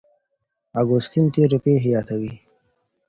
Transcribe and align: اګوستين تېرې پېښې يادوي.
اګوستين 0.79 1.25
تېرې 1.33 1.57
پېښې 1.65 1.89
يادوي. 1.95 2.33